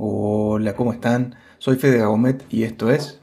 [0.00, 1.34] Hola, ¿cómo están?
[1.58, 3.20] Soy Fede Gomet y esto es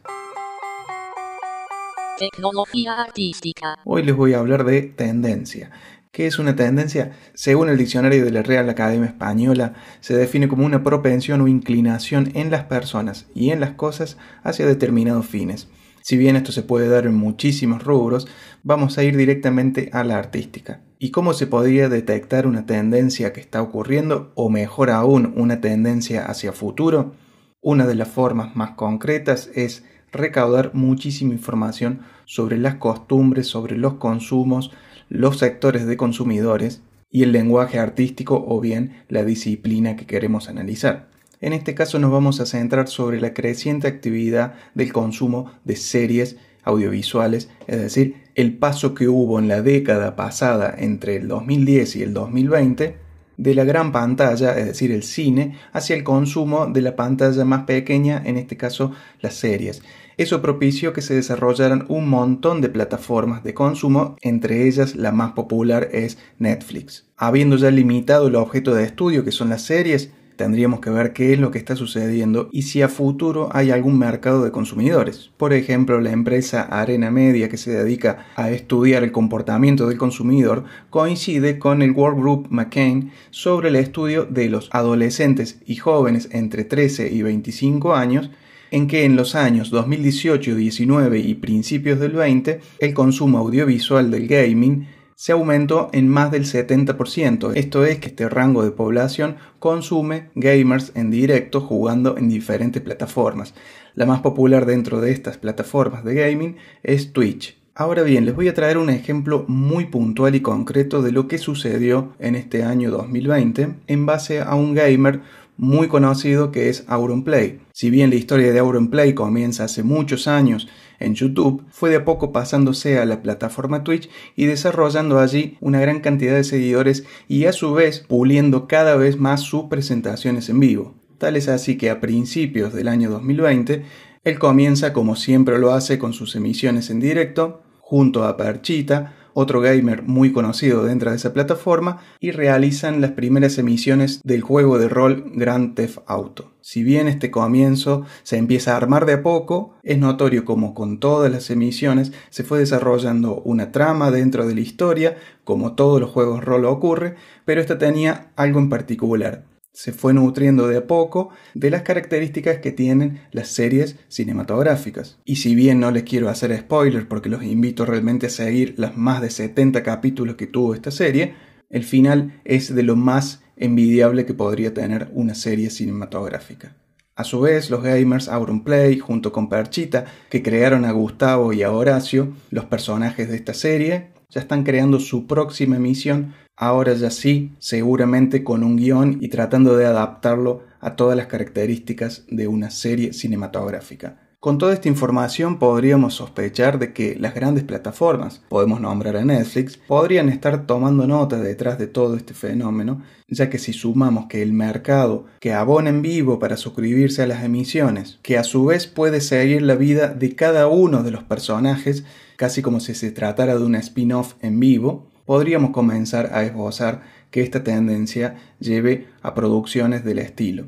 [2.19, 3.77] Tecnología artística.
[3.85, 5.71] Hoy les voy a hablar de tendencia.
[6.11, 7.13] ¿Qué es una tendencia?
[7.33, 12.31] Según el diccionario de la Real Academia Española, se define como una propensión o inclinación
[12.35, 15.69] en las personas y en las cosas hacia determinados fines.
[16.01, 18.27] Si bien esto se puede dar en muchísimos rubros,
[18.63, 20.81] vamos a ir directamente a la artística.
[20.97, 26.25] ¿Y cómo se podría detectar una tendencia que está ocurriendo o mejor aún una tendencia
[26.25, 27.13] hacia futuro?
[27.61, 33.95] Una de las formas más concretas es recaudar muchísima información sobre las costumbres, sobre los
[33.95, 34.71] consumos,
[35.09, 36.81] los sectores de consumidores
[37.11, 41.09] y el lenguaje artístico o bien la disciplina que queremos analizar.
[41.41, 46.37] En este caso nos vamos a centrar sobre la creciente actividad del consumo de series
[46.63, 52.03] audiovisuales, es decir, el paso que hubo en la década pasada entre el 2010 y
[52.03, 53.05] el 2020
[53.37, 57.63] de la gran pantalla, es decir, el cine, hacia el consumo de la pantalla más
[57.63, 59.81] pequeña, en este caso las series.
[60.17, 65.33] Eso propició que se desarrollaran un montón de plataformas de consumo, entre ellas la más
[65.33, 67.05] popular es Netflix.
[67.17, 71.33] Habiendo ya limitado el objeto de estudio que son las series, tendríamos que ver qué
[71.33, 75.31] es lo que está sucediendo y si a futuro hay algún mercado de consumidores.
[75.37, 80.65] Por ejemplo, la empresa Arena Media que se dedica a estudiar el comportamiento del consumidor
[80.89, 87.11] coincide con el Workgroup McCain sobre el estudio de los adolescentes y jóvenes entre 13
[87.11, 88.29] y 25 años
[88.71, 94.27] en que en los años 2018, 19 y principios del 20 el consumo audiovisual del
[94.27, 97.53] gaming se aumentó en más del 70%.
[97.55, 103.53] Esto es que este rango de población consume gamers en directo jugando en diferentes plataformas.
[103.95, 107.57] La más popular dentro de estas plataformas de gaming es Twitch.
[107.73, 111.37] Ahora bien, les voy a traer un ejemplo muy puntual y concreto de lo que
[111.37, 115.21] sucedió en este año 2020 en base a un gamer
[115.57, 117.64] muy conocido que es Auronplay.
[117.77, 122.05] Si bien la historia de Auronplay comienza hace muchos años en YouTube, fue de a
[122.05, 127.47] poco pasándose a la plataforma Twitch y desarrollando allí una gran cantidad de seguidores y
[127.47, 130.95] a su vez puliendo cada vez más sus presentaciones en vivo.
[131.17, 133.83] Tal es así que a principios del año 2020,
[134.23, 139.59] él comienza como siempre lo hace con sus emisiones en directo, junto a Perchita, otro
[139.59, 144.89] gamer muy conocido dentro de esa plataforma, y realizan las primeras emisiones del juego de
[144.89, 146.53] rol Grand Theft Auto.
[146.61, 150.99] Si bien este comienzo se empieza a armar de a poco, es notorio como con
[150.99, 156.09] todas las emisiones se fue desarrollando una trama dentro de la historia, como todos los
[156.09, 159.43] juegos rol ocurre, pero esta tenía algo en particular
[159.75, 165.19] se fue nutriendo de a poco de las características que tienen las series cinematográficas.
[165.25, 168.95] Y si bien no les quiero hacer spoilers porque los invito realmente a seguir las
[168.95, 171.35] más de 70 capítulos que tuvo esta serie,
[171.69, 176.77] el final es de lo más envidiable que podría tener una serie cinematográfica.
[177.17, 181.71] A su vez, los gamers Auronplay, junto con Perchita, que crearon a Gustavo y a
[181.71, 187.53] Horacio, los personajes de esta serie, ya están creando su próxima emisión ahora ya sí,
[187.59, 193.13] seguramente con un guion y tratando de adaptarlo a todas las características de una serie
[193.13, 194.19] cinematográfica.
[194.45, 199.77] Con toda esta información podríamos sospechar de que las grandes plataformas, podemos nombrar a Netflix,
[199.87, 204.53] podrían estar tomando nota detrás de todo este fenómeno, ya que si sumamos que el
[204.53, 209.19] mercado que abona en vivo para suscribirse a las emisiones, que a su vez puede
[209.19, 212.03] seguir la vida de cada uno de los personajes,
[212.35, 217.41] casi como si se tratara de una spin-off en vivo, podríamos comenzar a esbozar que
[217.41, 220.67] esta tendencia lleve a producciones del estilo.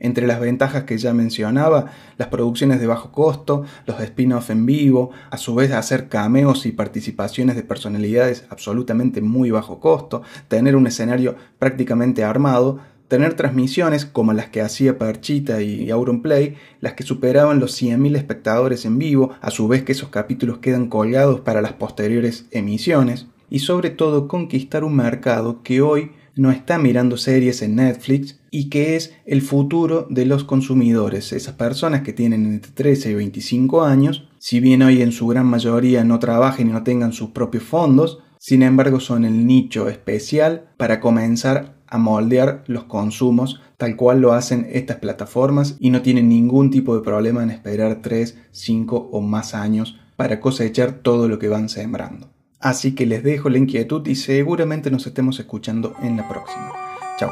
[0.00, 1.86] Entre las ventajas que ya mencionaba,
[2.18, 6.72] las producciones de bajo costo, los spin-off en vivo, a su vez hacer cameos y
[6.72, 14.32] participaciones de personalidades absolutamente muy bajo costo, tener un escenario prácticamente armado, tener transmisiones como
[14.32, 19.50] las que hacía Perchita y Auronplay, las que superaban los 100.000 espectadores en vivo, a
[19.50, 24.82] su vez que esos capítulos quedan colgados para las posteriores emisiones, y sobre todo conquistar
[24.82, 30.08] un mercado que hoy no está mirando series en Netflix y que es el futuro
[30.10, 35.02] de los consumidores, esas personas que tienen entre 13 y 25 años, si bien hoy
[35.02, 39.24] en su gran mayoría no trabajen y no tengan sus propios fondos, sin embargo son
[39.24, 45.76] el nicho especial para comenzar a moldear los consumos tal cual lo hacen estas plataformas
[45.78, 50.40] y no tienen ningún tipo de problema en esperar 3, 5 o más años para
[50.40, 52.33] cosechar todo lo que van sembrando.
[52.64, 56.72] Así que les dejo la inquietud y seguramente nos estemos escuchando en la próxima.
[57.18, 57.30] Chao.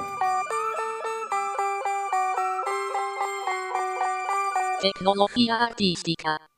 [4.82, 6.51] Tecnología artística.